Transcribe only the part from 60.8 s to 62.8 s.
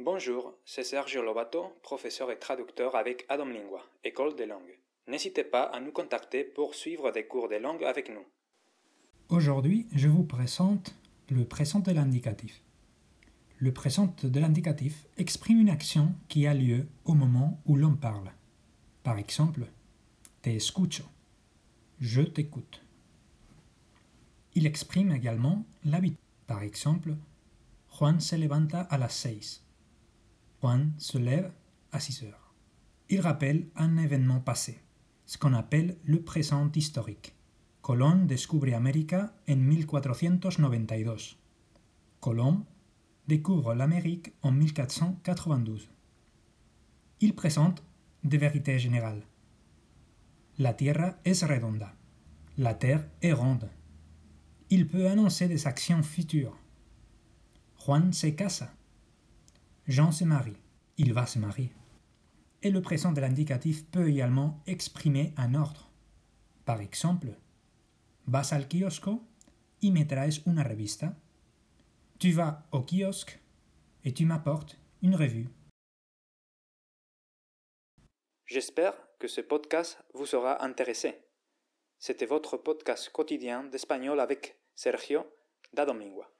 Il va se marier. Et